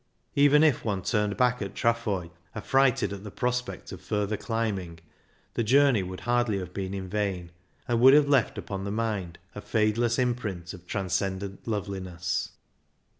Even' 0.33 0.63
if 0.63 0.83
one 0.83 1.03
turned 1.03 1.37
back 1.37 1.61
at 1.61 1.75
Trafoi, 1.75 2.31
affrighted 2.55 3.13
at 3.13 3.23
the 3.23 3.29
prospect 3.29 3.91
of 3.91 4.01
further 4.01 4.35
climbing, 4.35 4.97
the 5.53 5.63
journey 5.63 6.01
would 6.01 6.21
hardly 6.21 6.57
have 6.57 6.73
been 6.73 6.95
in 6.95 7.07
vain, 7.07 7.51
and 7.87 8.01
would 8.01 8.15
have 8.15 8.27
left 8.27 8.57
upon 8.57 8.83
the 8.83 8.89
mind 8.89 9.37
a 9.53 9.61
fadeless 9.61 10.17
imprint 10.17 10.73
of 10.73 10.87
transcendent 10.87 11.67
loveliness. 11.67 12.49